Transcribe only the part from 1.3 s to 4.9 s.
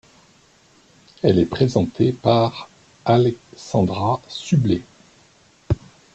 est présentée par Alessandra Sublet.